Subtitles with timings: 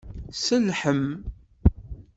[0.33, 1.03] Sellḥen.